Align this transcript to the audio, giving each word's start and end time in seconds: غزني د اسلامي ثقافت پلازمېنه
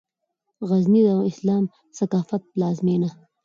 غزني 0.69 1.01
د 1.07 1.09
اسلامي 1.31 1.67
ثقافت 1.99 2.41
پلازمېنه 2.53 3.09